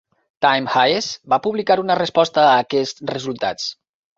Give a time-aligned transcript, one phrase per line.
[0.45, 3.71] Tim Hayes va publicar una resposta a aquests resultats.